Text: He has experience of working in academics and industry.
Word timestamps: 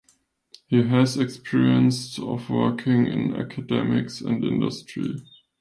He 0.65 0.81
has 0.81 1.15
experience 1.15 2.17
of 2.17 2.49
working 2.49 3.05
in 3.05 3.35
academics 3.35 4.19
and 4.19 4.43
industry. 4.43 5.21